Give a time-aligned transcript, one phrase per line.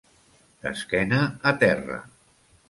[0.63, 1.19] D'esquena
[1.51, 2.01] a terra.